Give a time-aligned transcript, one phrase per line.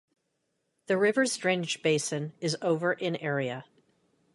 [0.87, 3.65] The river's drainage basin is over in area.